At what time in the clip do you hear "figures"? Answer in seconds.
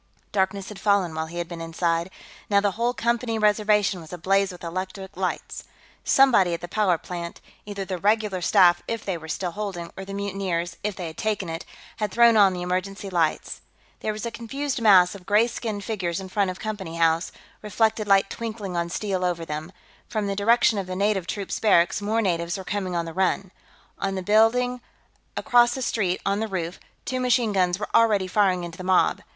15.83-16.19